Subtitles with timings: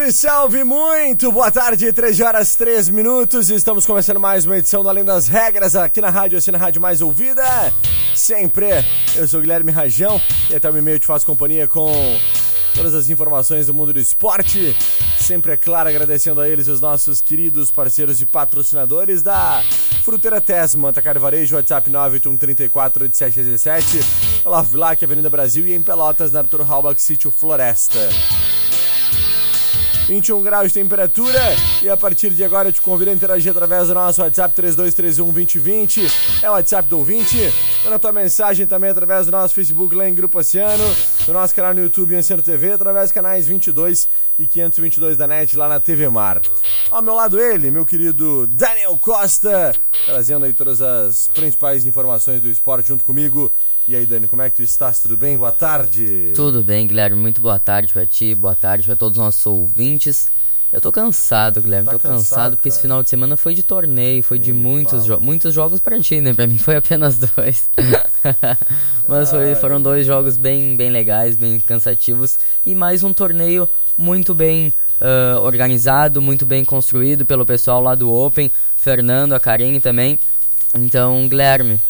[0.00, 3.50] Salve, salve, muito boa tarde, 13 horas 3 minutos.
[3.50, 6.80] Estamos começando mais uma edição do Além das Regras aqui na rádio, assim na rádio
[6.80, 7.44] mais ouvida.
[8.14, 8.66] Sempre.
[9.14, 11.92] Eu sou Guilherme Rajão e até o e-mail te faço companhia com
[12.74, 14.74] todas as informações do mundo do esporte.
[15.18, 19.62] Sempre é claro, agradecendo a eles, os nossos queridos parceiros e patrocinadores da
[20.02, 26.38] Fruteira Tesma, Tacar Varejo, WhatsApp 98134 8717, Olavo Vilac, Avenida Brasil e em Pelotas, na
[26.38, 27.98] Arthur Halbach, Sítio Floresta.
[30.10, 31.38] 21 graus de temperatura.
[31.80, 35.32] E a partir de agora eu te convido a interagir através do nosso WhatsApp 3231
[35.32, 36.02] 2020.
[36.42, 37.38] É o WhatsApp do ouvinte.
[37.84, 40.82] Manda tua mensagem também através do nosso Facebook lá em Grupo Oceano,
[41.24, 45.56] do nosso canal no YouTube Oceano TV, através dos canais 22 e 522 da NET
[45.56, 46.42] lá na TV Mar.
[46.90, 49.72] Ao meu lado ele, meu querido Daniel Costa,
[50.06, 53.52] trazendo aí todas as principais informações do esporte junto comigo.
[53.88, 55.00] E aí, Dani, como é que tu estás?
[55.00, 55.36] Tudo bem?
[55.36, 56.32] Boa tarde.
[56.34, 57.16] Tudo bem, Guilherme.
[57.16, 60.28] Muito boa tarde pra ti, boa tarde pra todos os nossos ouvintes.
[60.72, 61.86] Eu tô cansado, Guilherme.
[61.86, 62.74] Tá tô cansado, cansado, porque cara.
[62.74, 65.80] esse final de semana foi de torneio, foi de Nem me muitos, jo muitos jogos
[65.80, 66.32] pra ti, né?
[66.32, 67.68] Pra mim foi apenas dois.
[69.08, 72.38] Mas foi- foram dois jogos bem, bem legais, bem cansativos.
[72.64, 78.12] E mais um torneio muito bem ah, organizado, muito bem construído pelo pessoal lá do
[78.12, 78.52] Open.
[78.76, 80.16] Fernando, a Karine também.
[80.72, 81.82] Então, Guilherme,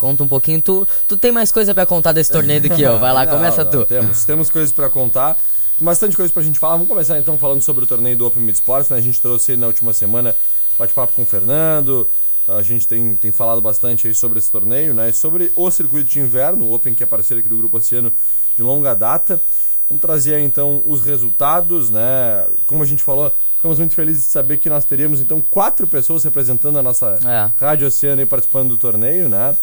[0.00, 0.60] conta um pouquinho.
[0.62, 2.98] Tu, tu tem mais coisa pra contar desse torneio do que eu.
[2.98, 3.84] Vai lá, Não, começa não, tu.
[3.84, 5.36] Temos, temos coisas pra contar.
[5.78, 6.74] Bastante coisa pra gente falar.
[6.74, 8.88] Vamos começar então falando sobre o torneio do Open Mid Sports.
[8.90, 8.96] Né?
[8.96, 10.34] A gente trouxe na última semana
[10.78, 12.08] bate-papo com o Fernando.
[12.48, 15.10] A gente tem, tem falado bastante aí sobre esse torneio, né?
[15.10, 18.12] E sobre o circuito de inverno, o Open, que é parceiro aqui do Grupo Oceano
[18.56, 19.40] de longa data.
[19.88, 22.46] Vamos trazer aí então os resultados, né?
[22.66, 26.24] Como a gente falou, ficamos muito felizes de saber que nós teríamos então quatro pessoas
[26.24, 27.52] representando a nossa É.
[27.64, 29.56] Rádio Oceano aí participando do torneio, né?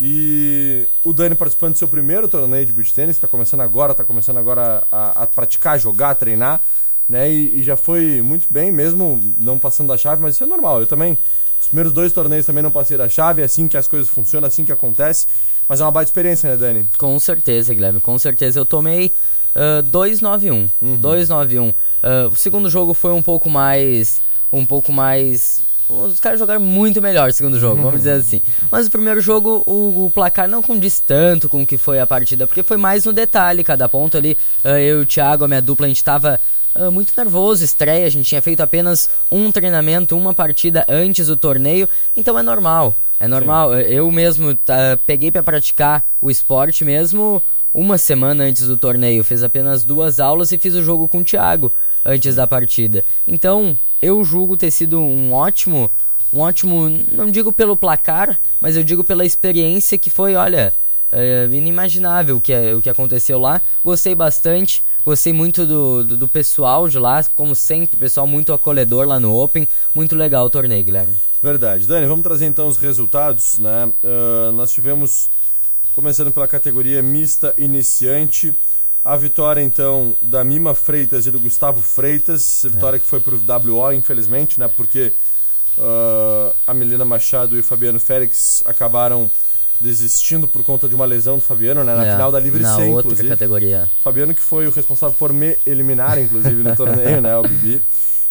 [0.00, 3.94] E o Dani participando do seu primeiro torneio de beach tênis, que tá começando agora,
[3.94, 6.60] tá começando agora a, a praticar, jogar, treinar,
[7.08, 7.30] né?
[7.30, 10.80] E, e já foi muito bem, mesmo não passando da chave, mas isso é normal.
[10.80, 11.18] Eu também,
[11.60, 14.46] os primeiros dois torneios também não passei da chave, é assim que as coisas funcionam,
[14.46, 15.26] assim que acontece.
[15.68, 16.88] Mas é uma baita experiência, né, Dani?
[16.98, 18.60] Com certeza, Guilherme, com certeza.
[18.60, 19.12] Eu tomei
[19.56, 20.68] ah, 291.
[20.82, 20.96] Uhum.
[20.98, 21.72] 291.
[22.02, 24.20] Ah, o segundo jogo foi um pouco mais.
[24.52, 25.62] Um pouco mais.
[25.88, 28.40] Os caras jogaram muito melhor o segundo jogo, vamos dizer assim.
[28.70, 32.06] Mas o primeiro jogo, o, o placar não condiz tanto com o que foi a
[32.06, 34.36] partida, porque foi mais no detalhe, cada ponto ali.
[34.64, 36.40] ah, eu e o Thiago, a minha dupla, a gente tava
[36.74, 41.36] ah, muito nervoso, estreia, a gente tinha feito apenas um treinamento, uma partida antes do
[41.36, 42.94] torneio, então é normal.
[43.18, 47.42] É normal, eu mesmo tá, peguei pra praticar o esporte mesmo
[47.72, 51.24] uma semana antes do torneio, fiz apenas duas aulas e fiz o jogo com o
[51.24, 51.72] Thiago
[52.04, 53.04] antes da partida.
[53.26, 55.90] Então, eu julgo ter sido um ótimo,
[56.32, 60.72] um ótimo, não digo pelo placar, mas eu digo pela experiência que foi, olha,
[61.12, 63.60] é, inimaginável o que, o que aconteceu lá.
[63.84, 69.06] Gostei bastante, gostei muito do, do, do pessoal de lá, como sempre, pessoal muito acolhedor
[69.06, 69.66] lá no Open.
[69.94, 71.14] Muito legal o torneio, Guilherme.
[71.42, 71.86] Verdade.
[71.86, 73.90] Dani, vamos trazer então os resultados, né?
[74.02, 75.28] Ah, nós tivemos,
[75.94, 78.54] começando pela categoria mista iniciante,
[79.08, 83.92] a vitória então da Mima Freitas e do Gustavo Freitas, vitória que foi pro WO,
[83.92, 84.66] infelizmente, né?
[84.66, 85.12] Porque
[85.78, 89.30] ah, a Melina Machado e o Fabiano Félix acabaram
[89.80, 91.94] desistindo por conta de uma lesão do Fabiano, né?
[91.94, 93.28] Na É, final da Livre Na 100, outra inclusive.
[93.28, 93.88] categoria.
[94.02, 97.36] Fabiano que foi o responsável por me eliminar, inclusive, no torneio, né?
[97.36, 97.82] O Bibi.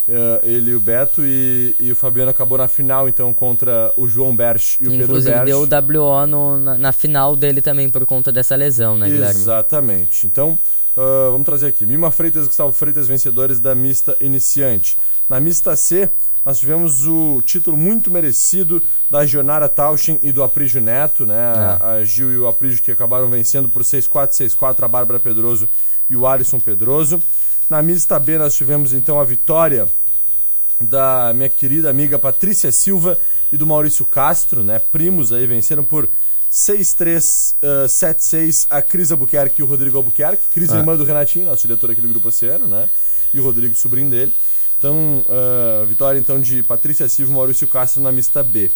[0.08, 1.22] Eh, ele e o Beto.
[1.26, 5.32] E, e o Fabiano acabou na final, então, contra o João Berch e o Inclusive
[5.34, 5.46] Pedro Berch.
[5.46, 9.40] deu o WO no- na, na final dele também por conta dessa lesão, né, Guilherme?
[9.42, 10.28] Exatamente.
[10.28, 10.58] Então,
[10.96, 11.86] ah, vamos trazer aqui.
[11.86, 14.98] Mima Freitas e Gustavo Freitas, vencedores da mista iniciante.
[15.28, 16.08] Na mista C,
[16.46, 18.80] nós tivemos o título muito merecido
[19.10, 21.34] da Gionara Tauschen e do Aprígio Neto, né?
[21.82, 21.84] É.
[21.84, 25.68] A Gil e o Aprígio que acabaram vencendo por 6-4, 6-4, a Bárbara Pedroso
[26.08, 27.20] e o Alisson Pedroso.
[27.70, 29.88] Na mista B, nós tivemos então a vitória
[30.80, 33.18] da minha querida amiga Patrícia Silva
[33.52, 34.78] e do Maurício Castro, né?
[34.78, 36.08] Primos aí venceram por
[36.52, 40.44] 6-3, uh, 7-6 a Cris Albuquerque e o Rodrigo Albuquerque.
[40.54, 40.80] Cris é Ah.
[40.80, 42.90] irmã do Renatinho, nosso diretor aqui do Grupo Oceano, né?
[43.34, 44.34] e o Rodrigo, sobrinho dele.
[44.78, 48.72] Então, uh, vitória então de Patrícia Silva e Maurício Castro na mista B.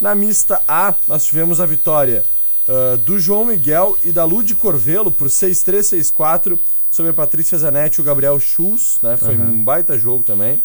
[0.00, 2.24] Na mista A, nós tivemos a vitória
[2.68, 6.58] uh, do João Miguel e da Lud Corvelo por 6-3, 6-4
[6.94, 9.16] sobre a Patrícia Zanetti e o Gabriel Schulz, né?
[9.16, 9.50] Foi uhum.
[9.50, 10.62] um baita jogo também.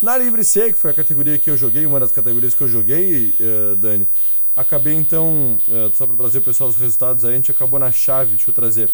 [0.00, 2.68] Na Livre C, que foi a categoria que eu joguei, uma das categorias que eu
[2.68, 4.08] joguei, uh, Dani,
[4.54, 7.92] acabei então, uh, só para trazer o pessoal os resultados aí, a gente acabou na
[7.92, 8.90] chave, deixa eu trazer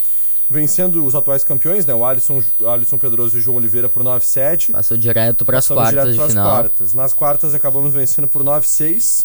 [0.51, 1.95] vencendo os atuais campeões, né?
[1.95, 4.73] O Alisson, Alisson Pedroso e o João Oliveira por 9-7.
[4.73, 6.51] Passou direto para as quartas de final.
[6.51, 6.95] Quartas.
[6.95, 9.25] Nas quartas acabamos vencendo por 9-6.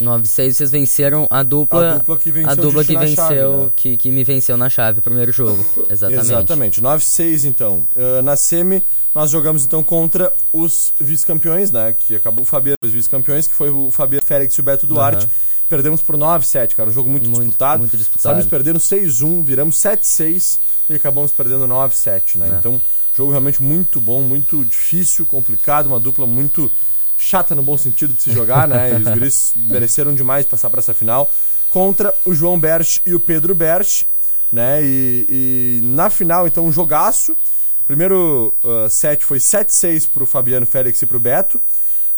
[0.00, 1.94] 9-6 vocês venceram a dupla.
[1.94, 3.70] A dupla que venceu, a dupla que, venceu chave, né?
[3.74, 5.64] que, que me venceu na chave, primeiro jogo.
[5.90, 6.26] Exatamente.
[6.26, 6.82] Exatamente.
[6.82, 7.86] 9-6 então.
[7.94, 8.84] Uh, na semi,
[9.14, 11.94] nós jogamos então contra os vice-campeões, né?
[11.96, 15.24] Que acabou o Fabiano, os vice-campeões, que foi o Fabiano Félix e o Beto Duarte.
[15.24, 15.30] Uhum.
[15.68, 16.88] Perdemos por 9-7, cara.
[16.88, 17.80] Um jogo muito, muito disputado.
[17.80, 18.40] Muito disputado.
[18.40, 20.58] Estávamos perdendo 6-1, viramos 7-6
[20.88, 22.50] e acabamos perdendo 9-7, né?
[22.54, 22.58] É.
[22.58, 22.80] Então,
[23.14, 26.70] jogo realmente muito bom, muito difícil, complicado, uma dupla muito
[27.18, 28.92] chata no bom sentido de se jogar, né?
[28.92, 31.30] E os guris mereceram demais passar para essa final
[31.68, 34.06] contra o João Berch e o Pedro Berch,
[34.50, 34.80] né?
[34.82, 37.32] E, e na final, então, um jogaço.
[37.80, 41.60] O primeiro uh, set foi 7-6 pro Fabiano Félix e pro Beto.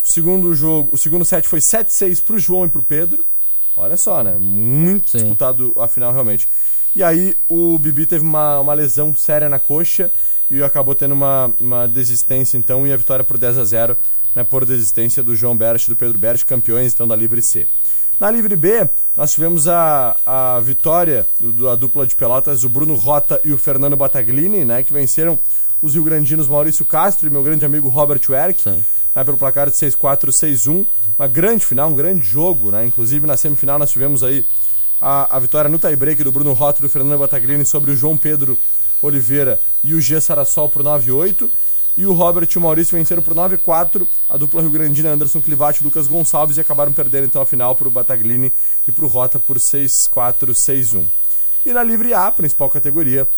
[0.03, 3.25] O segundo jogo, o segundo set foi 7-6 pro João e pro Pedro.
[3.77, 4.37] Olha só, né?
[4.39, 5.19] Muito Sim.
[5.19, 6.49] disputado a final realmente.
[6.95, 10.11] E aí o Bibi teve uma, uma lesão séria na coxa
[10.51, 13.97] e acabou tendo uma, uma desistência então e a vitória por 10 a 0
[14.35, 17.69] né, por desistência do João Berch e do Pedro Berch, campeões então da Livre C.
[18.19, 23.41] Na Livre B, nós tivemos a, a vitória da dupla de pelotas, o Bruno Rota
[23.45, 25.39] e o Fernando Bataglini, né, que venceram
[25.81, 30.29] os rio-grandinos Maurício Castro e meu grande amigo Robert Werck, né, pelo placar de 6-4,
[30.29, 30.87] 6-1.
[31.19, 32.87] Uma grande final, um grande jogo, né?
[32.87, 34.45] Inclusive na semifinal nós tivemos aí
[35.01, 38.17] a, a vitória no tie-break do Bruno Rota e do Fernando Bataglini sobre o João
[38.17, 38.59] Pedro
[39.01, 41.49] Oliveira e o G Sarasol por 9-8.
[41.97, 44.07] E o Robert e o Maurício venceram por 9-4.
[44.29, 47.75] A dupla Rio Grandina, Anderson Clivati e Lucas Gonçalves e acabaram perdendo então a final
[47.75, 48.53] para o Bataglini
[48.87, 51.05] e para o Rota por 6-4, 6-1.
[51.65, 53.29] E na Livre A, principal categoria,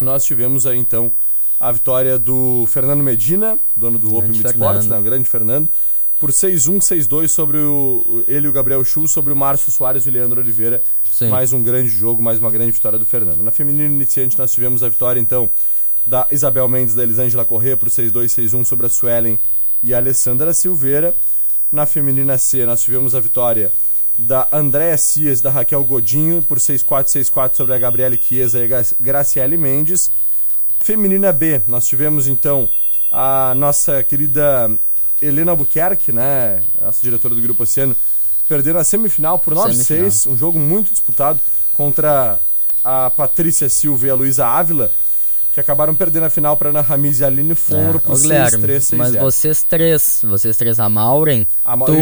[0.00, 1.12] nós tivemos aí então
[1.60, 5.70] a vitória do Fernando Medina, dono do Open Meat Sports, né, o grande Fernando,
[6.18, 10.08] por 6-1, 6-2 sobre o, ele e o Gabriel Chu, sobre o Márcio Soares e
[10.08, 10.82] o Leandro Oliveira.
[11.10, 11.28] Sim.
[11.28, 13.42] Mais um grande jogo, mais uma grande vitória do Fernando.
[13.42, 15.50] Na feminina iniciante nós tivemos a vitória então
[16.06, 19.38] da Isabel Mendes da Elisângela Corrêa por 6-2, 6-1 sobre a Suelen
[19.82, 21.14] e a Alessandra Silveira.
[21.70, 23.72] Na feminina C nós tivemos a vitória
[24.18, 28.84] da Andréa Cias da Raquel Godinho por 6-4, 6-4 sobre a Gabriele Chiesa e a
[28.98, 30.10] Graciele Mendes.
[30.80, 32.68] Feminina B, nós tivemos então
[33.10, 34.70] a nossa querida
[35.20, 37.96] Helena Albuquerque, né, nossa diretora do Grupo Oceano,
[38.48, 41.40] perdendo a semifinal por 9-6, um jogo muito disputado
[41.74, 42.38] contra
[42.84, 44.90] a Patrícia Silva e a Luísa Ávila,
[45.52, 48.94] que acabaram perdendo a final para Ana Ramiz e a Aline Fonro é, por 6-3,
[48.94, 51.94] Mas vocês três, vocês três, a Maureen, a Ma tu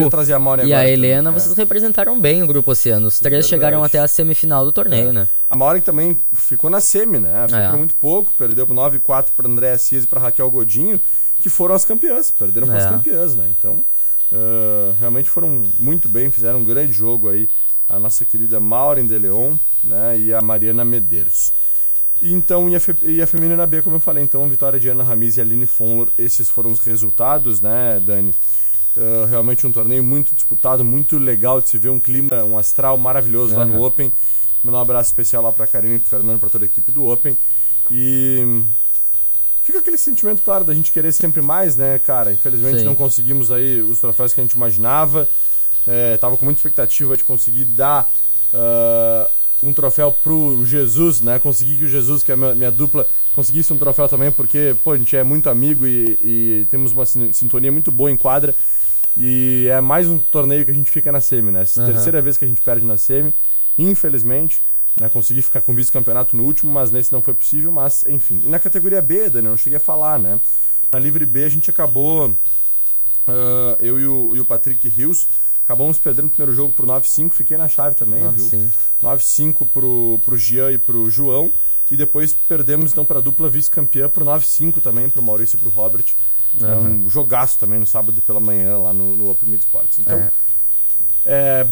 [0.65, 1.63] e a Helena, também, vocês é.
[1.63, 3.07] representaram bem o Grupo Oceano.
[3.07, 3.49] Os três Verdade.
[3.49, 5.13] chegaram até a semifinal do torneio, é.
[5.13, 5.29] né?
[5.49, 7.47] A Maureen também ficou na semi, né?
[7.47, 7.77] Ficou é.
[7.77, 11.01] muito pouco, perdeu por 9-4 para André Assis e para Raquel Godinho
[11.41, 12.89] que foram as campeãs, perderam para as é.
[12.89, 13.53] campeãs, né?
[13.57, 13.85] Então,
[14.33, 17.49] uh, realmente foram muito bem, fizeram um grande jogo aí
[17.89, 20.19] a nossa querida Maureen de Leon, né?
[20.19, 21.53] E a Mariana Medeiros.
[22.23, 25.37] Então, e a, e a feminina B, como eu falei, então, vitória de Ana Ramiz
[25.37, 28.35] e Aline Fonlor, esses foram os resultados, né, Dani?
[28.97, 32.97] Uh, realmente um torneio muito disputado, muito legal de se ver, um clima, um astral
[32.97, 33.59] maravilhoso uhum.
[33.59, 34.13] lá no Open.
[34.63, 37.37] Mandar um abraço especial lá para Karine, para Fernando, para toda a equipe do Open.
[37.91, 38.65] E
[39.65, 42.31] Fica aquele sentimento, claro, da gente querer sempre mais, né, cara?
[42.31, 42.85] Infelizmente Sim.
[42.85, 45.27] não conseguimos aí os troféus que a gente imaginava.
[45.87, 48.13] É, tava com muita expectativa de conseguir dar
[48.53, 49.31] uh,
[49.67, 51.39] um troféu pro Jesus, né?
[51.39, 54.77] Conseguir que o Jesus, que é a minha, minha, dupla, conseguisse um troféu também, porque,
[54.85, 58.55] pô, a gente é muito amigo e, e temos uma sintonia muito boa em quadra.
[59.17, 61.63] E é mais um torneio que a gente fica na semi, né?
[61.63, 61.87] Essa uhum.
[61.87, 63.35] terceira vez que a gente perde na semi,
[63.79, 64.61] infelizmente.
[64.97, 68.41] Né, consegui ficar com vice-campeonato no último, mas nesse não foi possível, mas enfim.
[68.45, 70.41] E na categoria B, Daniel, não cheguei a falar, né?
[70.91, 72.37] Na Livre B a gente acabou, uh,
[73.81, 75.27] eu e o, e o, Patrick Rios,
[75.65, 78.71] acabamos perdendo o primeiro jogo pro 9-5, fiquei na chave também, 9 viu?
[79.03, 81.53] 9-5 pro, pro Gian e pro João,
[81.91, 85.71] e depois perdemos então para a dupla vice-campeã pro 9-5 também, pro Maurício e pro
[85.71, 86.15] Robert.
[86.63, 89.99] É um jogaço também no sábado pela manhã lá no, no Open Meet Sports.
[89.99, 90.31] Então, é.
[91.27, 91.67] É,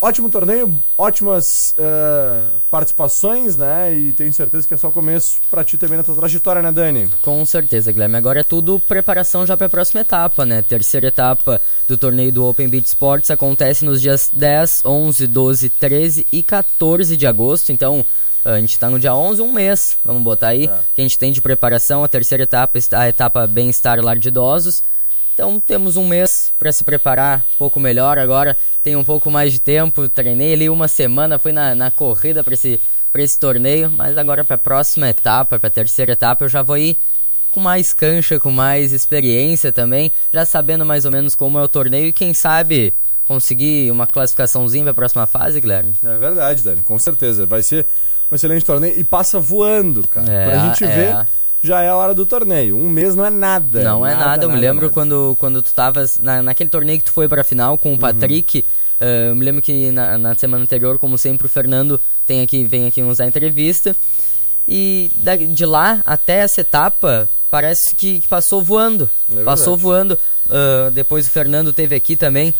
[0.00, 3.92] ótimo torneio, ótimas uh, participações, né?
[3.92, 6.70] E tenho certeza que é só o começo para ti também na tua trajetória, né,
[6.70, 7.10] Dani?
[7.20, 8.16] Com certeza, Guilherme.
[8.16, 10.62] Agora é tudo preparação já para a próxima etapa, né?
[10.62, 16.26] Terceira etapa do torneio do Open Beach Sports acontece nos dias 10, 11, 12, 13
[16.30, 17.72] e 14 de agosto.
[17.72, 18.06] Então,
[18.44, 20.80] A gente tá no dia 11, um mês, vamos botar aí, é.
[20.94, 24.82] que a gente tem de preparação, a terceira etapa, a etapa bem-estar lar de idosos.
[25.34, 29.52] Então temos um mês para se preparar um pouco melhor agora, tem um pouco mais
[29.52, 32.80] de tempo, treinei ali uma semana, fui na, na corrida para esse,
[33.14, 36.76] esse torneio, mas agora para a próxima etapa, para a terceira etapa, eu já vou
[36.76, 36.98] ir
[37.50, 41.68] com mais cancha, com mais experiência também, já sabendo mais ou menos como é o
[41.68, 45.94] torneio e quem sabe conseguir uma classificaçãozinha para a próxima fase, Guilherme.
[46.04, 47.46] É verdade, Dani, com certeza.
[47.46, 47.86] Vai ser
[48.30, 50.30] um excelente torneio e passa voando, cara.
[50.30, 50.86] É, pra gente é.
[50.88, 51.26] ver
[51.62, 52.76] já é a hora do torneio.
[52.76, 53.82] Um mês não é nada.
[53.84, 54.44] Não é nada, é nada.
[54.44, 57.78] Eu me lembro quando, quando tu tavas na, naquele torneio que tu foi pra final
[57.78, 57.98] com o uhum.
[57.98, 58.58] Patrick.
[58.58, 59.06] Uhum.
[59.06, 62.64] Uh, eu me lembro que na, na, semana anterior, como sempre, o Fernando tem aqui,
[62.64, 63.94] vem aqui nos dar entrevista.
[64.66, 69.08] E da, de lá até essa etapa, parece que, que passou voando.
[69.36, 70.18] É passou voando.
[70.46, 72.52] Uh, depois o Fernando teve aqui também.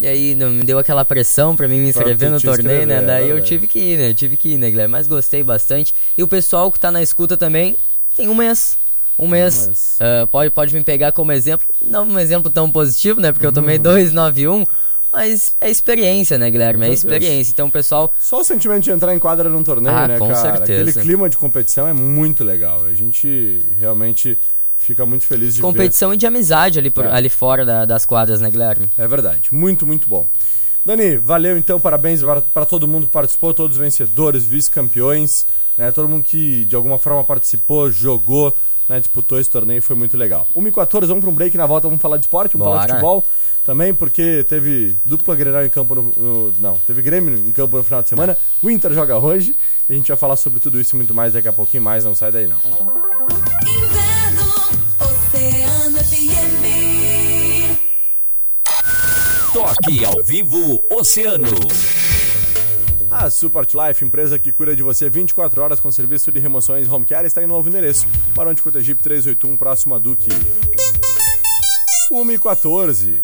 [0.00, 3.00] E aí não me deu aquela pressão para mim me inscrever no torneio, né?
[3.02, 4.12] Daí eu tive que ir, né?
[4.12, 4.90] Tive que ir, né, Guilherme?
[4.90, 5.94] Mas gostei bastante.
[6.18, 7.76] E o pessoal que tá na escuta também
[8.16, 8.78] tem um mês.
[9.18, 9.62] Um mês.
[9.62, 9.98] Um mês.
[10.00, 11.66] Uh, pode, pode me pegar como exemplo.
[11.80, 13.32] Não um exemplo tão positivo, né?
[13.32, 14.58] Porque eu tomei 291.
[14.58, 14.66] Uhum.
[15.12, 16.86] Mas é experiência, né, Guilherme?
[16.86, 17.52] É experiência.
[17.52, 18.12] Então, pessoal.
[18.18, 20.56] Só o sentimento de entrar em quadra num torneio, ah, né, com cara?
[20.56, 20.88] Certeza.
[20.88, 22.84] Aquele clima de competição é muito legal.
[22.84, 24.38] A gente realmente
[24.74, 26.16] fica muito feliz de Competição ver.
[26.16, 27.12] e de amizade ali, por, é.
[27.12, 28.90] ali fora da, das quadras, né, Guilherme?
[28.96, 29.54] É verdade.
[29.54, 30.28] Muito, muito bom.
[30.84, 36.08] Dani, valeu então, parabéns para todo mundo que participou, todos os vencedores, vice-campeões, né, todo
[36.08, 38.56] mundo que de alguma forma participou, jogou,
[38.88, 40.46] né, disputou esse torneio, foi muito legal.
[40.54, 42.80] 1h14, vamos para um break na volta, vamos falar de esporte, vamos Bora.
[42.80, 43.24] falar de futebol
[43.64, 47.84] também, porque teve dupla Grenal em campo no, no, Não, teve Grêmio em campo no
[47.84, 49.54] final de semana, o Inter joga hoje,
[49.88, 52.14] a gente vai falar sobre tudo isso e muito mais daqui a pouquinho mais, não
[52.14, 52.58] sai daí não.
[59.52, 62.01] Toque ao vivo Oceano.
[63.12, 67.04] A Support Life, empresa que cuida de você 24 horas com serviço de remoções home
[67.04, 68.06] care, está em novo endereço.
[68.34, 70.30] Barão de Cotegipe 381, próximo a Duque.
[72.10, 73.22] 1 14.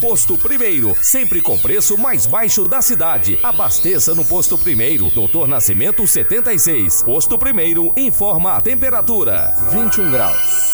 [0.00, 3.38] Posto Primeiro, sempre com preço mais baixo da cidade.
[3.42, 7.02] Abasteça no Posto Primeiro, Doutor Nascimento 76.
[7.02, 10.67] Posto Primeiro, informa a temperatura: 21 graus.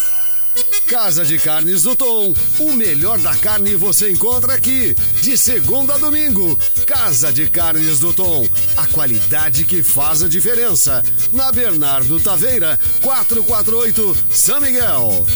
[0.89, 2.35] Casa de Carnes do Tom.
[2.59, 4.95] O melhor da carne você encontra aqui.
[5.23, 6.59] De segunda a domingo.
[6.87, 8.47] Casa de Carnes do Tom.
[8.77, 11.03] A qualidade que faz a diferença.
[11.33, 15.27] Na Bernardo Taveira, 448, São Miguel.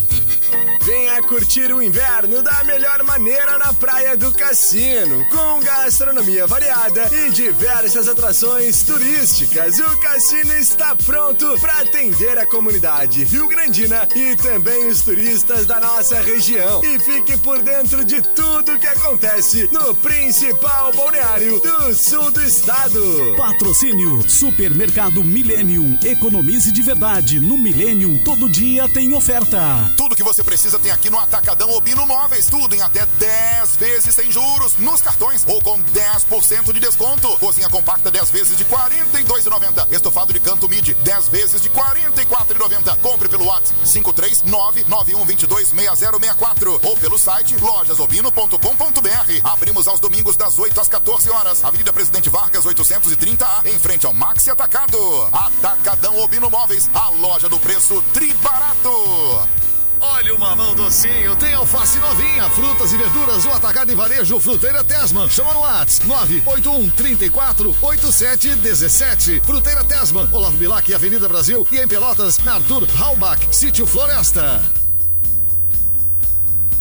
[0.89, 7.29] Venha curtir o inverno da melhor maneira na Praia do Cassino, com gastronomia variada e
[7.29, 9.77] diversas atrações turísticas.
[9.77, 16.19] O cassino está pronto para atender a comunidade rio-grandina e também os turistas da nossa
[16.21, 16.83] região.
[16.83, 23.35] E fique por dentro de tudo que acontece no principal balneário do sul do estado.
[23.37, 25.99] Patrocínio Supermercado Millennium.
[26.03, 27.39] Economize de verdade.
[27.39, 29.59] No Millennium, todo dia tem oferta.
[29.95, 32.47] Tudo que você precisa tem aqui no Atacadão Obino Móveis.
[32.47, 37.27] Tudo em até 10 vezes sem juros nos cartões ou com 10% de desconto.
[37.39, 39.91] Cozinha compacta 10 vezes de R$ 42,90.
[39.91, 42.97] Estofado de canto mid 10 vezes de R$ 44,90.
[42.97, 49.41] Compre pelo WhatsApp 53991226064 ou pelo site lojasobino.com.br.
[49.43, 51.63] Abrimos aos domingos das 8 às 14 horas.
[51.63, 54.97] Avenida Presidente Vargas 830A, em frente ao Maxi Atacado.
[55.31, 59.68] Atacadão Obino Móveis, a loja do preço tribarato.
[60.01, 64.81] Olha o mamão docinho, tem alface novinha, frutas e verduras, o atacado e varejo Fruteira
[64.81, 65.29] Tesman.
[65.29, 69.41] Chama no Whats 981 34 87 17.
[69.41, 74.63] Fruteira Tesman, Olavo Bilac, Avenida Brasil e em Pelotas, na Arthur Halbach, Sítio Floresta.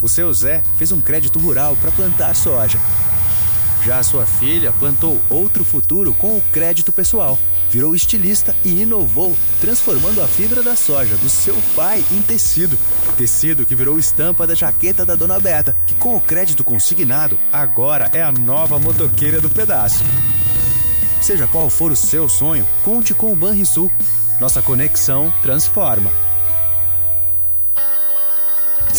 [0.00, 2.78] O seu Zé fez um crédito rural para plantar soja.
[3.84, 7.36] Já a sua filha plantou outro futuro com o crédito pessoal
[7.70, 12.78] virou estilista e inovou, transformando a fibra da soja do seu pai em tecido.
[13.16, 18.10] Tecido que virou estampa da jaqueta da dona Beta, que com o crédito consignado, agora
[18.12, 20.02] é a nova motoqueira do pedaço.
[21.20, 23.90] Seja qual for o seu sonho, conte com o Banrisul.
[24.40, 26.27] Nossa conexão transforma.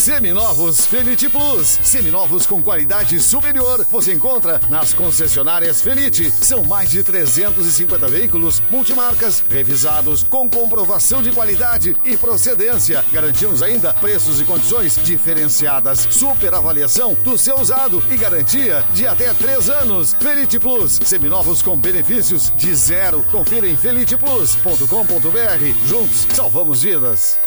[0.10, 1.80] Seminovos Felite Plus.
[1.84, 3.86] Seminovos com qualidade superior.
[3.92, 6.32] Você encontra nas concessionárias Felite.
[6.32, 13.06] São mais de 350 veículos multimarcas revisados com comprovação de qualidade e procedência.
[13.14, 16.08] Garantimos ainda preços e condições diferenciadas.
[16.10, 20.16] Super avaliação do seu usado e garantia de até 3 anos.
[20.16, 21.00] Felite Plus.
[21.06, 23.22] Seminovos com benefícios de zero.
[23.32, 25.86] Confira em feliteplus.com.br.
[25.86, 27.38] Juntos salvamos vidas.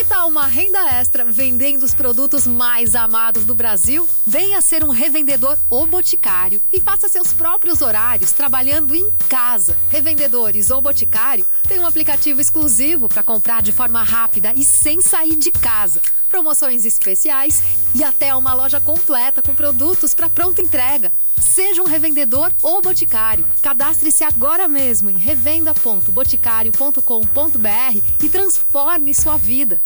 [0.00, 4.08] Que tal uma renda extra vendendo os produtos mais amados do Brasil?
[4.26, 9.76] Venha ser um revendedor ou boticário e faça seus próprios horários trabalhando em casa.
[9.90, 15.36] Revendedores ou boticário tem um aplicativo exclusivo para comprar de forma rápida e sem sair
[15.36, 16.00] de casa.
[16.30, 17.62] Promoções especiais
[17.94, 21.12] e até uma loja completa com produtos para pronta entrega.
[21.38, 23.46] Seja um revendedor ou boticário.
[23.60, 29.82] Cadastre-se agora mesmo em revenda.boticário.com.br e transforme sua vida.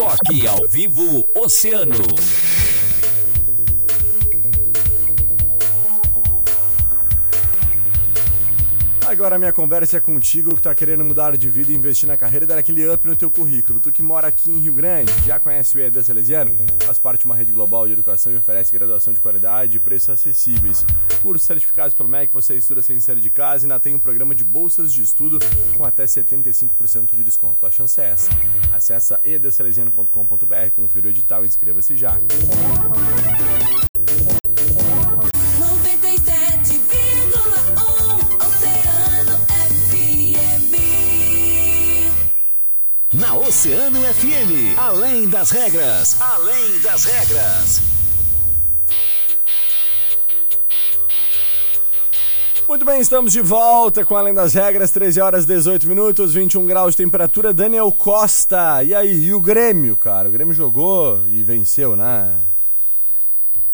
[0.00, 2.49] Toque ao vivo Oceano.
[9.10, 12.44] Agora a minha conversa é contigo que tá querendo mudar de vida, investir na carreira
[12.44, 13.80] e dar aquele up no teu currículo.
[13.80, 16.52] Tu que mora aqui em Rio Grande, já conhece o EAD Salesiano?
[16.84, 20.10] Faz parte de uma rede global de educação e oferece graduação de qualidade e preços
[20.10, 20.86] acessíveis.
[21.20, 24.32] Cursos certificados pelo MEC, você estuda sem sair de casa e ainda tem um programa
[24.32, 25.40] de bolsas de estudo
[25.76, 27.66] com até 75% de desconto.
[27.66, 28.30] A chance é essa.
[28.72, 32.16] Acesse edasalesiano.com.br, confira o edital e inscreva-se já.
[32.16, 33.79] 97,1
[43.50, 47.80] Oceano FM, além das regras, além das regras.
[52.68, 56.94] Muito bem, estamos de volta com Além das Regras, 13 horas 18 minutos, 21 graus
[56.94, 57.52] de temperatura.
[57.52, 59.24] Daniel Costa, e aí?
[59.24, 60.28] E o Grêmio, cara?
[60.28, 62.36] O Grêmio jogou e venceu, né?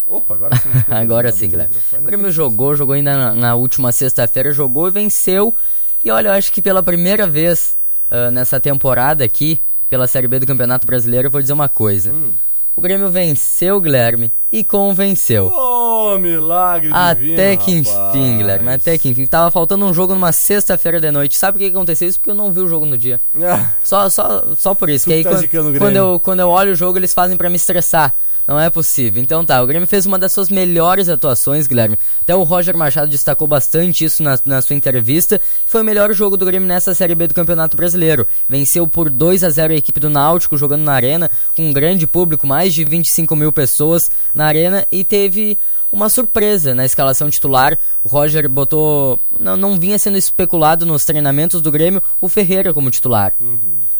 [0.07, 0.71] Opa, agora sim.
[0.89, 1.77] Agora sim, Guilherme.
[1.93, 5.55] O Grêmio jogou, jogou ainda na, na última sexta-feira, jogou e venceu.
[6.03, 7.77] E olha, eu acho que pela primeira vez
[8.11, 12.13] ah, nessa temporada aqui, pela Série B do Campeonato Brasileiro, eu vou dizer uma coisa.
[12.13, 12.33] Hum.
[12.77, 15.47] O Grêmio venceu, Guilherme, e convenceu.
[15.47, 19.25] Ô, milagre divino, Até que enfim, Guilherme, até que enfim.
[19.27, 21.39] Tava faltando um jogo numa sexta-feira de noite.
[21.39, 22.07] Sabe o que aconteceu?
[22.07, 23.19] Isso porque eu não vi o jogo no dia.
[23.43, 25.07] Ah, Só, só, só por isso.
[25.07, 27.49] Tu Que aí tá quando, quando, eu, quando eu olho o jogo, eles fazem pra
[27.49, 28.15] me estressar.
[28.47, 29.23] Não é possível.
[29.23, 31.99] Então tá, o Grêmio fez uma das suas melhores atuações, Guilherme.
[32.21, 35.41] Até o Roger Machado destacou bastante isso na, na sua entrevista.
[35.65, 38.27] Foi o melhor jogo do Grêmio nessa Série B do Campeonato Brasileiro.
[38.49, 42.07] Venceu por 2 a 0 a equipe do Náutico, jogando na Arena, com um grande
[42.07, 45.59] público, mais de 25 mil pessoas na Arena, e teve
[45.91, 47.79] uma surpresa na escalação titular.
[48.05, 49.19] O Roger botou.
[49.41, 53.35] Não, não vinha sendo especulado nos treinamentos do Grêmio o Ferreira como titular.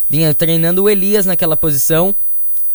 [0.09, 2.15] Vinha treinando o Elias naquela posição,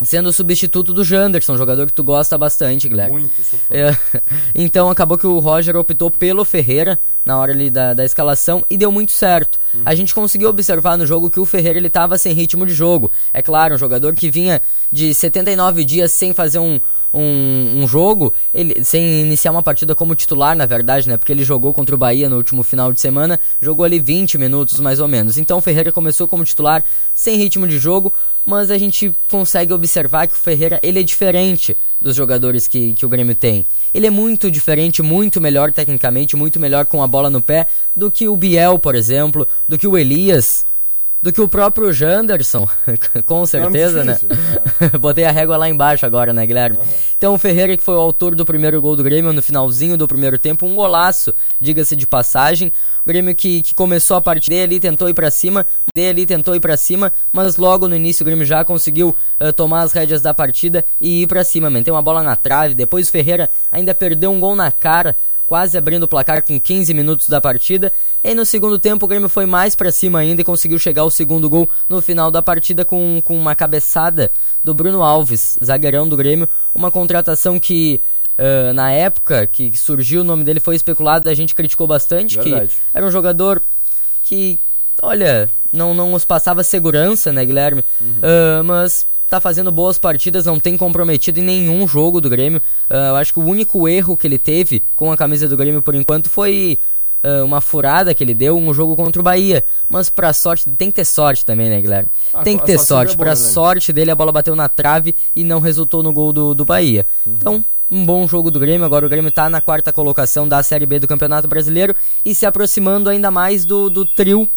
[0.03, 3.13] sendo o substituto do Janderson, jogador que tu gosta bastante, Guilherme.
[3.13, 3.73] muito, sou fã.
[3.73, 3.97] É,
[4.55, 8.77] então acabou que o Roger optou pelo Ferreira na hora ali da, da escalação e
[8.77, 9.59] deu muito certo.
[9.85, 13.11] A gente conseguiu observar no jogo que o Ferreira ele tava sem ritmo de jogo.
[13.33, 14.61] É claro, um jogador que vinha
[14.91, 16.79] de 79 dias sem fazer um,
[17.13, 21.17] um, um jogo, ele, sem iniciar uma partida como titular, na verdade, né?
[21.17, 24.79] Porque ele jogou contra o Bahia no último final de semana, jogou ali 20 minutos
[24.79, 25.37] mais ou menos.
[25.37, 28.13] Então o Ferreira começou como titular, sem ritmo de jogo,
[28.45, 33.05] mas a gente consegue observar que o Ferreira ele é diferente dos jogadores que, que
[33.05, 33.65] o Grêmio tem.
[33.93, 38.09] Ele é muito diferente, muito melhor tecnicamente, muito melhor com a bola no pé do
[38.09, 40.65] que o Biel, por exemplo, do que o Elias,
[41.21, 42.67] do que o próprio Janderson,
[43.27, 44.13] com certeza, né?
[44.13, 46.79] difícil, Botei a régua lá embaixo agora, né, Guilherme?
[47.15, 50.07] Então o Ferreira que foi o autor do primeiro gol do Grêmio no finalzinho do
[50.07, 52.73] primeiro tempo, um golaço, diga-se de passagem.
[53.05, 56.59] O Grêmio que, que começou a partir dele, tentou ir pra cima, dele tentou ir
[56.59, 60.33] pra cima, mas logo no início o Grêmio já conseguiu eh, tomar as rédeas da
[60.33, 62.73] partida e ir pra cima, meteu uma bola na trave.
[62.73, 65.15] Depois o Ferreira ainda perdeu um gol na cara
[65.51, 67.91] quase abrindo o placar com 15 minutos da partida.
[68.23, 71.11] E no segundo tempo o Grêmio foi mais pra cima ainda e conseguiu chegar ao
[71.11, 74.31] segundo gol no final da partida com, com uma cabeçada
[74.63, 76.47] do Bruno Alves, zagueirão do Grêmio.
[76.73, 78.01] Uma contratação que
[78.37, 82.69] ah, na época que surgiu o nome dele foi especulado, a gente criticou bastante, Verdade.
[82.69, 83.61] que era um jogador
[84.23, 84.57] que,
[85.01, 87.83] olha, não, não nos passava segurança, né, Guilherme?
[88.23, 92.61] Ah, mas tá fazendo boas partidas, não tem comprometido em nenhum jogo do Grêmio.
[92.89, 95.81] Ah, eu acho que o único erro que ele teve com a camisa do Grêmio
[95.81, 96.77] por enquanto foi
[97.23, 99.63] ah, uma furada que ele deu um jogo contra o Bahia.
[99.87, 102.09] Mas pra sorte, tem que ter sorte também, né, Guilherme?
[102.33, 103.13] Ah, tem que ter sorte sorte.
[103.13, 103.51] é Pra boa, né?
[103.51, 107.05] sorte dele, a bola bateu na trave e não resultou no gol do, do Bahia.
[107.25, 108.85] Então, um bom jogo do Grêmio.
[108.85, 112.45] Agora o Grêmio tá na quarta colocação da Série B do Campeonato Brasileiro e se
[112.45, 114.47] aproximando ainda mais do, do trio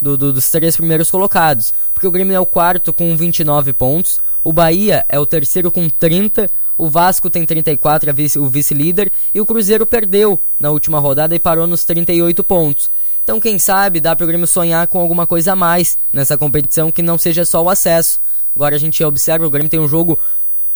[0.00, 1.72] do- do- dos três primeiros colocados.
[1.92, 5.88] Porque o Grêmio é o quarto com 29 pontos, o Bahia é o terceiro com
[5.88, 10.98] 30, o Vasco tem 34, é vice- o vice-líder, e o Cruzeiro perdeu na última
[10.98, 12.90] rodada e parou nos 38 pontos.
[13.22, 17.02] Então, quem sabe, dá pro Grêmio sonhar com alguma coisa a mais nessa competição que
[17.02, 18.18] não seja só o acesso.
[18.56, 20.18] Agora a gente observa, o Grêmio tem um jogo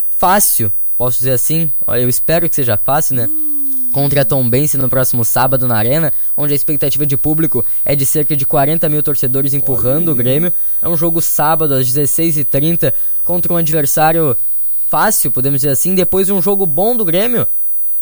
[0.09, 3.27] fácil, posso dizer assim, eu espero que seja fácil, né?
[3.95, 8.05] Contra a Tombense no próximo sábado na Arena, onde a expectativa de público é de
[8.05, 10.51] cerca de 40 mil torcedores empurrando o Grêmio.
[10.81, 14.35] É um jogo sábado às 16h30 contra um adversário
[14.85, 17.47] fácil, podemos dizer assim, depois de um jogo bom do Grêmio.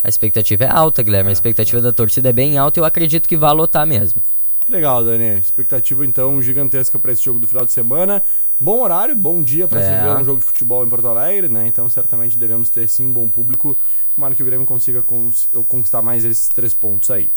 [0.03, 1.29] A expectativa é alta, Guilherme.
[1.29, 4.19] A expectativa da torcida é bem alta e eu acredito que vai lotar mesmo.
[4.65, 5.39] Que legal, Dani.
[5.39, 8.23] Expectativa então gigantesca para esse jogo do final de semana.
[8.59, 9.83] Bom horário, bom dia para É.
[9.83, 11.67] se ver um jogo de futebol em Porto Alegre, né?
[11.67, 13.77] Então certamente devemos ter sim um bom público.
[14.15, 17.29] Tomara que o Grêmio consiga cons- conquistar mais esses três pontos aí.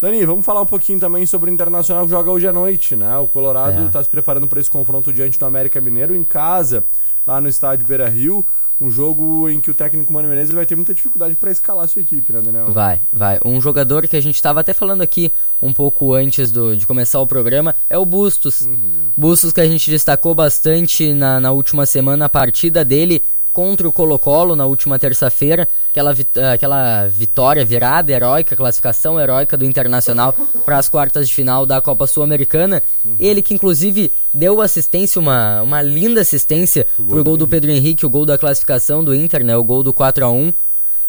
[0.00, 3.16] Dani, vamos falar um pouquinho também sobre o Internacional que joga hoje à noite, né?
[3.18, 3.86] O Colorado É.
[3.86, 6.84] está se preparando para esse confronto diante do América Mineiro em casa,
[7.24, 8.44] lá no estádio Beira Rio.
[8.80, 11.88] Um jogo em que o técnico Mano Menezes vai ter muita dificuldade para escalar a
[11.88, 12.72] sua equipe, né, Daniel?
[12.72, 13.38] Vai, vai.
[13.44, 15.32] Um jogador que a gente estava até falando aqui
[15.62, 18.68] um pouco antes do- de começar o programa é o Bustos.
[19.16, 23.22] Bustos que a gente destacou bastante na, na última semana a partida dele
[23.54, 25.68] contra o Colo-Colo na última terça-feira.
[25.90, 30.32] Aquela, ah, aquela vitória virada heróica, classificação heróica do Internacional
[30.64, 32.82] para as quartas de final da Copa Sul-Americana.
[33.18, 38.10] Ele que inclusive deu assistência, uma, uma linda assistência pro gol do Pedro Henrique, o
[38.10, 39.56] gol da classificação do Inter, né?
[39.56, 40.52] O gol do 4 a 1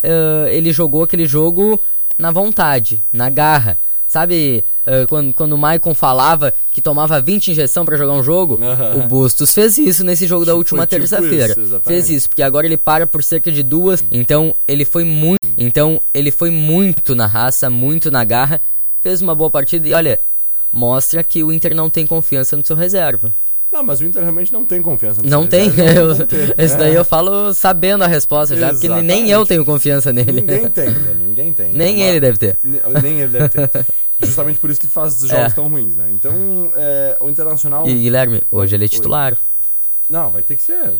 [0.04, 1.82] eh, ele jogou aquele jogo
[2.16, 3.76] na vontade, na garra.
[4.08, 8.60] Sabe eh, quando, quando o Maicon falava que tomava 20 injeção pra jogar um jogo?
[8.64, 8.98] Aham.
[8.98, 11.56] O Bustos fez isso nesse jogo da Foi última tipo terça-feira.
[11.84, 14.04] fez isso, porque agora ele para por cerca de duas.
[14.12, 15.40] Então ele foi muito.
[15.58, 18.62] Então ele foi muito na raça, muito na garra.
[19.02, 20.20] Fez uma boa partida e olha,
[20.72, 23.32] mostra que o Inter não tem confiança no seu reserva.
[23.76, 25.70] Não, mas o Inter realmente não tem confiança no Não tem.
[25.70, 26.56] reserva, Eu- não ter.
[26.58, 26.98] esse daí É.
[26.98, 29.30] eu falo sabendo a resposta já, porque nem Exatamente.
[29.32, 30.32] eu tenho confiança nele.
[30.32, 31.16] Ninguém tem, né?
[31.20, 31.74] ninguém tem.
[31.74, 32.58] Nem É uma- ele deve ter.
[32.64, 33.86] Ne- Nem ele deve ter.
[34.22, 35.56] Justamente por isso que faz os jogos É.
[35.56, 36.10] tão ruins, né?
[36.10, 37.86] Então, é, o Internacional.
[37.86, 39.38] E Guilherme, hoje ele é titular.
[40.10, 40.74] Não, vai ter que ser.
[40.74, 40.96] É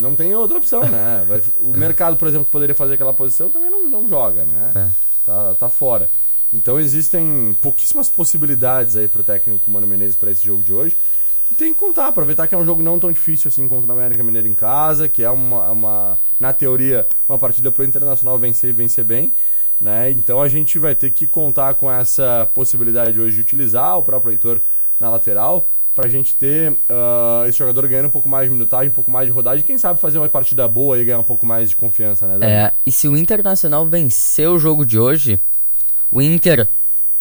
[0.00, 1.24] não tem outra opção, né?
[1.60, 4.72] O mercado, por exemplo, que poderia fazer aquela posição também não, não joga, né?
[4.74, 4.88] É.
[5.24, 6.10] Tá, tá fora.
[6.52, 10.96] Então existem pouquíssimas possibilidades aí pro técnico Mano Menezes para esse jogo de hoje.
[11.56, 14.22] Tem que contar, aproveitar que é um jogo não tão difícil assim contra o América
[14.22, 18.72] Mineiro em casa, que é uma, uma na teoria, uma partida pro Internacional vencer e
[18.72, 19.32] vencer bem.
[19.80, 20.10] Né?
[20.10, 24.32] Então a gente vai ter que contar com essa possibilidade hoje de utilizar o próprio
[24.32, 24.60] Heitor
[24.98, 28.94] na lateral pra gente ter ah, esse jogador ganhando um pouco mais de minutagem, um
[28.94, 31.70] pouco mais de rodagem, quem sabe fazer uma partida boa e ganhar um pouco mais
[31.70, 32.38] de confiança, né?
[32.48, 35.40] É, e se o Internacional vencer o jogo de hoje,
[36.10, 36.68] o Inter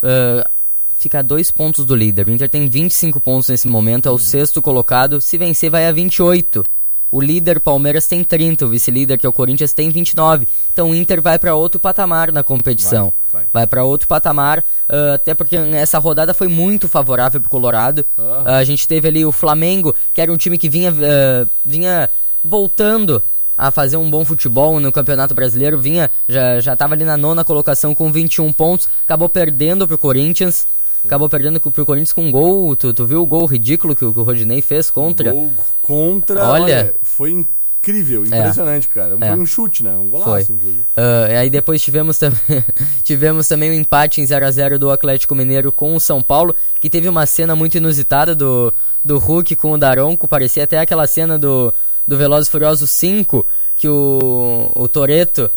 [0.02, 0.50] ah,
[0.98, 2.28] fica a dois pontos do líder.
[2.28, 5.22] O Inter tem 25 pontos nesse momento, é o sexto colocado.
[5.22, 6.64] Se vencer, vai a 28.
[7.10, 10.46] O líder Palmeiras tem 30, o vice-líder, que é o Corinthians, tem 29.
[10.74, 13.14] Então o Inter vai para outro patamar na competição.
[13.32, 13.50] Vai, vai.
[13.54, 18.06] Vai para outro patamar, ah, até porque essa rodada foi muito favorável pro Colorado.
[18.18, 18.44] Ah.
[18.46, 22.10] Ah, a gente teve ali o Flamengo, que era um time que vinha, ah, vinha
[22.44, 23.24] voltando
[23.58, 27.44] a fazer um bom futebol no Campeonato Brasileiro, vinha já já estava ali na nona
[27.44, 30.68] colocação com 21 pontos, acabou perdendo pro Corinthians.
[31.08, 32.76] Acabou perdendo pro Corinthians com um gol.
[32.76, 35.32] Tu, tu viu o gol ridículo que, o- que o Rodinei fez contra?
[35.32, 36.46] Gol contra.
[36.46, 36.94] Olha.
[37.02, 39.18] foi incrível, impressionante, cara.
[39.18, 39.34] Foi É.
[39.34, 39.92] um chute, né?
[39.92, 40.20] Um Foi.
[40.20, 40.84] golaço, inclusive.
[40.96, 42.38] Ah, aí depois tivemos também,
[43.04, 46.54] tivemos também o empate em 0 a 0 do Atlético Mineiro com o São Paulo,
[46.82, 51.08] que teve uma cena muito inusitada do, do Hulk com o Daronco, parecia até aquela
[51.08, 51.74] cena do,
[52.06, 53.46] do Velozes e Furiosos 5,
[53.78, 55.50] que o, o Toreto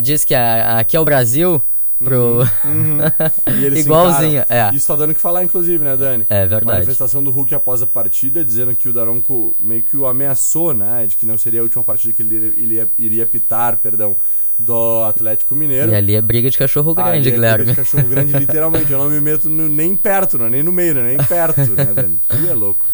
[0.00, 1.60] diz que a- aqui é o Brasil,
[1.98, 2.40] pro...
[2.64, 2.98] Uhum.
[3.46, 4.70] E se Igualzinho, é.
[4.74, 6.24] Isso tá dando o que falar, inclusive, né, Dani?
[6.28, 6.64] É verdade.
[6.78, 11.06] Manifestação do Hulk após a partida, dizendo que o Daronco meio que o ameaçou, né?
[11.06, 14.16] De que não seria a última partida que ele iria, iria, pitar, perdão,
[14.58, 15.90] do Atlético Mineiro.
[15.90, 17.64] E ali é briga de cachorro grande, é Guilherme.
[17.64, 18.92] briga de cachorro grande, literalmente.
[18.92, 20.48] Eu não me meto no- nem perto, né?
[20.48, 21.02] nem no meio, né?
[21.02, 22.20] nem perto, né, Dani?
[22.28, 22.84] Tu é louco.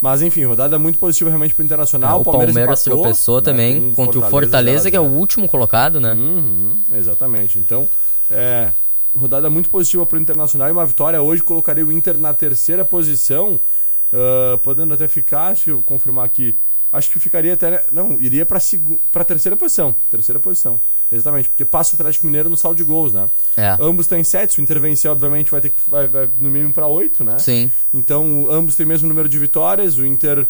[0.00, 2.18] Mas enfim, rodada muito positiva realmente pro Internacional.
[2.18, 5.14] É, o Palmeiras, empatou, tropeçou né, também contra o Fortaleza, que é o 0 a
[5.14, 5.20] 0.
[5.20, 6.12] último colocado, né?
[6.12, 7.58] Uhum, exatamente.
[7.58, 7.88] Então,
[8.30, 8.72] é,
[9.14, 12.84] rodada muito positiva para o Internacional e uma vitória hoje colocaria o Inter na terceira
[12.84, 13.60] posição,
[14.12, 16.56] ah, podendo até ficar, deixa eu confirmar aqui,
[16.92, 18.60] acho que ficaria até, não, iria para
[19.10, 20.80] para terceira posição, terceira posição.
[21.12, 23.26] Exatamente, porque passa o Atlético Mineiro no saldo de gols, né?
[23.56, 23.76] É.
[23.78, 26.72] Ambos têm sete, se o Inter vencer, obviamente, vai ter que vai, vai no mínimo
[26.72, 27.38] para oito, né?
[27.38, 27.70] Sim.
[27.92, 29.96] Então, ambos têm o mesmo número de vitórias.
[29.98, 30.48] O Inter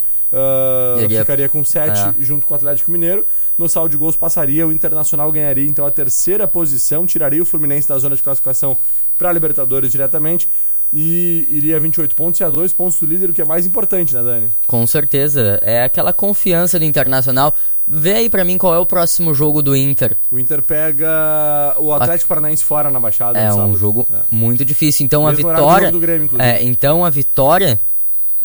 [1.03, 2.13] Iria- ficaria com 7 É.
[2.19, 3.25] junto com o Atlético Mineiro.
[3.57, 7.87] No saldo de gols passaria, o Internacional ganharia então a terceira posição, tiraria o Fluminense
[7.87, 8.77] da zona de classificação
[9.17, 10.49] para a Libertadores diretamente
[10.93, 13.65] e iria a 28 pontos e a 2 pontos do líder, o que é mais
[13.65, 14.49] importante, né, Dani?
[14.67, 15.59] Com certeza.
[15.61, 17.55] É aquela confiança do Internacional.
[17.87, 20.15] Vê aí pra mim qual é o próximo jogo do Inter.
[20.31, 23.37] O Inter pega o Atlético Paranaense fora na Baixada.
[23.39, 24.17] É um jogo É.
[24.31, 25.05] muito difícil.
[25.05, 25.91] Então Mesmo a do vitória.
[25.91, 27.79] do Grêmio, é, então a vitória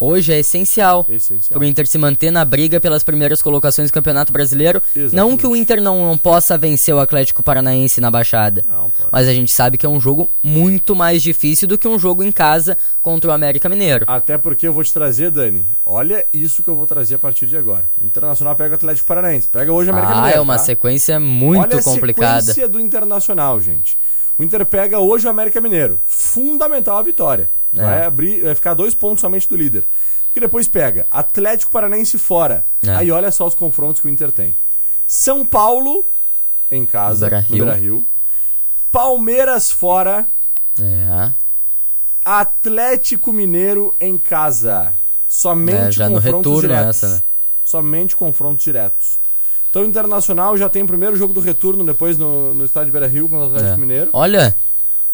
[0.00, 1.50] hoje é essencial Essencial.
[1.50, 4.82] para o Inter se manter na briga pelas primeiras colocações do Campeonato Brasileiro.
[5.12, 9.28] Não que o Inter não, não possa vencer o Atlético Paranaense na Baixada, Não, mas
[9.28, 12.32] a gente sabe que é um jogo muito mais difícil do que um jogo em
[12.32, 14.04] casa contra o América Mineiro.
[14.08, 15.66] Até porque eu vou te trazer, Dani.
[15.84, 17.84] Olha isso que eu vou trazer a partir de agora.
[18.00, 19.46] O Internacional pega o Atlético Paranaense.
[19.48, 20.38] Pega hoje o América Ah, Mineiro.
[20.38, 20.64] é uma tá?
[20.64, 22.38] sequência muito Olha complicada.
[22.38, 23.98] a sequência do Internacional, gente.
[24.38, 26.00] O Inter pega hoje o América Mineiro.
[26.04, 27.50] Fundamental a vitória.
[27.72, 28.04] Vai É.
[28.04, 29.86] abrir, vai ficar dois pontos somente do líder.
[30.28, 32.64] Porque depois pega Atlético Paranaense fora.
[32.82, 32.90] É.
[32.90, 34.56] Aí olha só os confrontos que o Inter tem.
[35.06, 36.08] São Paulo
[36.70, 38.06] em casa, no Beira-Rio.
[38.92, 40.28] Palmeiras fora.
[40.80, 41.32] É.
[42.24, 44.92] Atlético Mineiro em casa.
[45.26, 46.88] Somente É, confrontos retorno diretos.
[47.02, 47.22] essa, né?
[47.64, 49.18] Somente confrontos diretos.
[49.70, 53.06] Então o Internacional já tem o primeiro jogo do retorno depois no, no estádio Beira
[53.06, 53.76] Rio contra o Atlético É.
[53.80, 54.10] Mineiro.
[54.12, 54.56] Olha,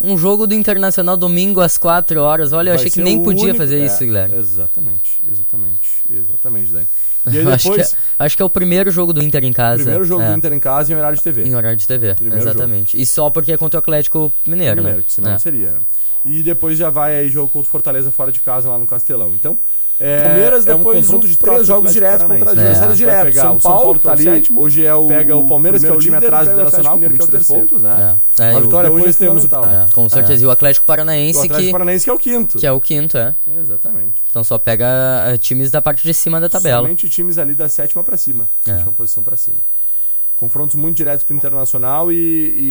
[0.01, 2.53] um jogo do Internacional domingo às 4 horas.
[2.53, 4.37] Olha, eu Vai achei que nem podia único- fazer é, isso, Guilherme.
[4.37, 6.89] Exatamente, exatamente, exatamente, Dani.
[7.27, 9.43] E aí Eu acho, que depois, é, acho que é o primeiro jogo do Inter
[9.45, 9.79] em casa.
[9.83, 11.43] primeiro jogo é, do Inter em casa em horário de TV.
[11.43, 13.01] Em horário de TV, Primeiro exatamente.
[13.01, 15.05] E só porque é contra o Atlético Mineiro, Mineiro, né?
[15.05, 15.39] que senão É.
[15.41, 15.73] seria.
[15.73, 15.79] né?
[16.25, 19.35] E depois já vai aí jogo contra o Fortaleza fora de casa lá no Castelão.
[19.35, 19.59] Então,
[19.99, 22.53] é, Palmeiras é um depois confronto o de três jogos diretos contra É.
[22.53, 23.35] adversários Vai diretos.
[23.41, 25.37] São o São Paulo, Paulo, que tá é o ali, sétimo, hoje é o, pega
[25.37, 27.21] o Palmeiras, que é o time líder, atrás do o Internacional, com Atlético Mineiro, que
[27.21, 27.69] é o 23 terceiro.
[27.69, 28.19] pontos, né?
[28.39, 28.43] É.
[28.45, 30.43] É, Uma o- vitória depois hoje é temos o- é, com certeza.
[30.43, 32.59] E o Atlético O Paranaense, Atlético que, Paranaense que é o quinto.
[32.59, 33.35] que é o quinto, é.
[33.59, 34.23] Exatamente.
[34.31, 36.83] Então só pega times da parte de cima da tabela.
[36.83, 38.49] Somente times ali da sétima pra cima.
[38.67, 38.73] É.
[38.73, 39.59] Sétima posição pra cima.
[40.37, 42.17] Confrontos muito diretos pro Internacional e,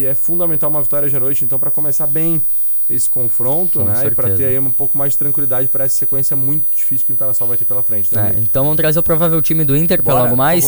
[0.01, 2.45] e é fundamental uma vitória de noite, então, pra começar bem
[2.89, 3.93] esse confronto, Com né?
[4.05, 4.37] E pra certeza.
[4.37, 7.49] ter aí um pouco mais de tranquilidade para essa sequência muito difícil que o Internacional
[7.49, 8.15] vai ter pela frente.
[8.15, 8.35] É, Né?
[8.39, 10.65] então vamos trazer o provável time do Inter para Bora, logo mais.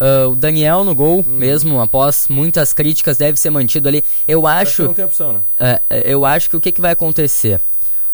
[0.00, 4.04] Ah, o Daniel no gol, mesmo após muitas críticas, deve ser mantido ali.
[4.26, 5.40] Eu Acho não tem opção, né?
[5.56, 7.60] é, é, eu acho que o que, que vai acontecer?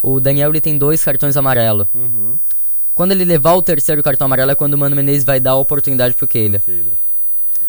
[0.02, 1.86] O Daniel ele tem dois cartões amarelos.
[1.94, 2.38] Uhum.
[2.94, 5.56] Quando ele levar o terceiro cartão amarelo é quando o Mano Menezes vai dar a
[5.56, 6.60] oportunidade pro Keiler.
[6.60, 6.92] Kehler.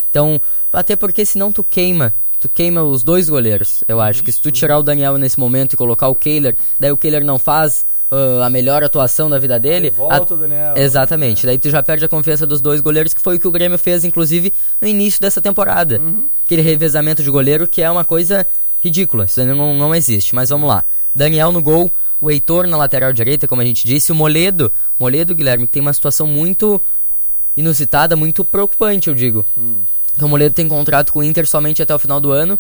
[0.10, 0.42] Então,
[0.74, 2.14] até porque senão tu queima.
[2.40, 3.84] Tu queima os dois goleiros.
[3.88, 6.92] Eu acho que se tu tirar o Daniel nesse momento e colocar o Kehler, daí
[6.92, 9.88] o Kehler não faz ah, a melhor atuação da vida dele.
[9.88, 10.74] Aí volta a- o Daniel.
[10.78, 11.46] Exatamente.
[11.46, 13.78] Daí tu já perde a confiança dos dois goleiros, que foi o que o Grêmio
[13.78, 16.02] fez, inclusive, no início dessa temporada.
[16.46, 18.48] Aquele revezamento de goleiro que é uma coisa
[18.82, 19.26] ridícula.
[19.26, 20.34] Isso não, não existe.
[20.34, 20.86] Mas vamos lá.
[21.14, 24.72] Daniel no gol, o Heitor na lateral direita, como a gente disse, o Moledo.
[24.98, 26.82] Moledo, Guilherme, tem uma situação muito
[27.58, 29.46] inusitada, muito preocupante, eu digo.
[29.58, 29.74] Então,
[30.26, 32.58] o Moledo tem contrato com o Inter somente até o final do ano.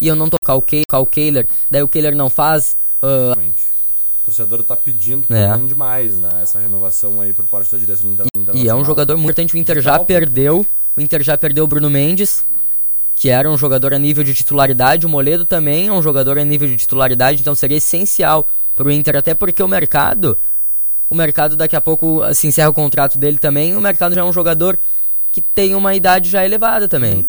[0.00, 2.76] E eu não tocar o, Ke o Kehler, daí o Kehler não faz.
[3.02, 3.62] Exatamente.
[4.22, 5.48] O torcedor tá pedindo, É.
[5.52, 6.40] pedindo demais, né?
[6.42, 9.54] Essa renovação aí por parte da direção do Inter- E é um jogador muito importante.
[9.54, 10.66] O Inter já perdeu.
[10.96, 12.44] O Inter já perdeu o Bruno Mendes,
[13.14, 15.06] que era um jogador a nível de titularidade.
[15.06, 19.16] O Moledo também é um jogador a nível de titularidade, então seria essencial pro Inter,
[19.16, 20.36] até porque o mercado.
[21.08, 23.76] O mercado daqui a pouco se encerra o contrato dele também.
[23.76, 24.78] O mercado já é um jogador
[25.32, 27.26] que tem uma idade já elevada também.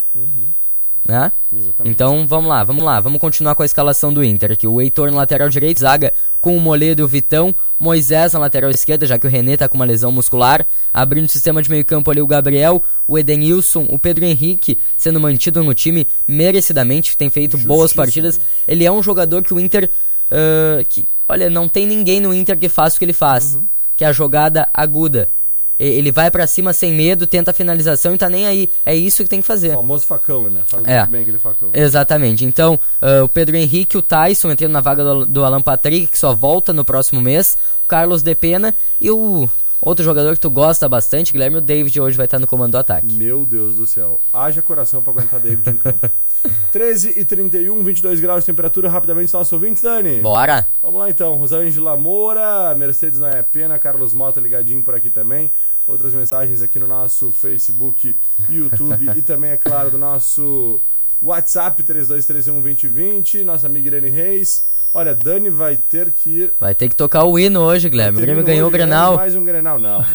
[1.06, 1.32] Né?
[1.52, 1.94] Exatamente.
[1.94, 4.68] Então vamos lá, vamos lá, vamos continuar com a escalação do Inter aqui.
[4.68, 8.70] O Heitor na lateral direita, zaga com o Moledo e o Vitão, Moisés na lateral
[8.70, 12.12] esquerda, já que o René tá com uma lesão muscular, abrindo o sistema de meio-campo
[12.12, 17.58] ali o Gabriel, o Edenilson, o Pedro Henrique sendo mantido no time merecidamente, tem feito
[17.58, 18.40] boas partidas.
[18.68, 19.90] Ele é um jogador que o Inter
[20.34, 23.60] ah, que, olha, não tem ninguém no Inter que faça o que ele faz,
[23.96, 25.30] que é a jogada aguda.
[25.80, 28.70] Ele vai pra cima sem medo, tenta a finalização e tá nem aí.
[28.86, 29.70] É isso que tem que fazer.
[29.72, 30.62] O famoso facão, né?
[30.68, 31.00] Faz É.
[31.00, 31.70] muito bem aquele facão.
[31.74, 32.46] Exatamente.
[32.46, 36.18] Então, ah, o Pedro Henrique, o Tyson entrando na vaga do, do Alan Patrick, que
[36.20, 37.58] só volta no próximo mês.
[37.84, 39.50] O Carlos De Pena e o
[39.82, 42.78] outro jogador que tu gosta bastante, Guilherme, o David, hoje vai estar no comando do
[42.78, 43.12] ataque.
[43.14, 44.20] Meu Deus do céu.
[44.34, 46.10] Haja coração pra aguentar David em campo.
[46.72, 48.90] 13 e 31, 22 graus de temperatura.
[48.90, 50.22] Rapidamente, nossos ouvintes, Dani.
[50.22, 50.68] Bora!
[50.82, 51.36] Vamos lá então.
[51.36, 55.52] Rosângela Moura, Mercedes não é pena, Carlos Mota ligadinho por aqui também.
[55.86, 58.16] Outras mensagens aqui no nosso Facebook,
[58.50, 60.82] YouTube e também, é claro, do nosso
[61.22, 63.44] WhatsApp 32312020.
[63.44, 64.66] Nossa amiga Irene Reis.
[64.96, 66.54] Olha, Dani vai ter que ir.
[66.60, 68.20] Vai ter que tocar o hino hoje, Guilherme.
[68.20, 69.16] O Grêmio ganhou o Hoje Grenal.
[69.16, 70.00] Mais um Grenal, não.
[70.00, 70.06] não.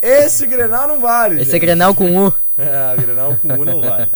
[0.00, 1.34] Esse Grenal não vale.
[1.34, 1.60] Esse é gente.
[1.60, 2.34] Grenal com U.
[2.58, 4.08] É, Grenal com U não vale.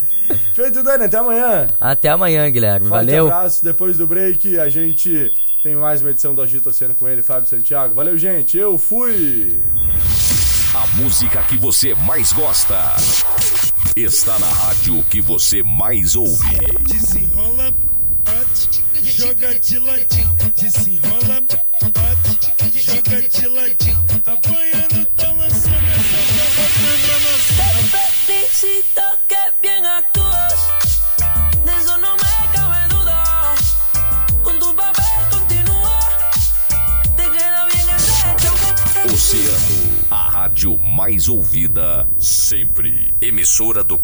[0.53, 1.71] Feito, Dani, até amanhã.
[1.81, 2.89] Até amanhã, Guilherme.
[2.89, 3.27] Forte Valeu.
[3.27, 3.65] abraço.
[3.65, 7.49] Depois do break, a gente tem mais uma edição do Agito Oceano com ele, Fábio
[7.49, 7.95] Santiago.
[7.95, 8.59] Valeu, gente.
[8.59, 9.63] Eu fui.
[10.75, 12.77] A música que você mais gosta
[13.95, 16.57] está na rádio que você mais ouve.
[16.89, 17.71] Desenrola,
[18.25, 20.37] bate, joga de ladinho.
[20.57, 21.43] Desenrola,
[21.83, 24.05] bate, joga de ladinho.
[24.25, 24.82] Apanhando,
[28.63, 30.69] Felicito que bien actúas,
[31.65, 33.55] de eso no me cabe duda.
[34.45, 35.99] Con tu papel continúa,
[37.17, 39.13] te queda bien el derecho.
[39.13, 43.13] Oceano, a rádio mais ouvida sempre.
[43.21, 44.01] Emissora do grupo.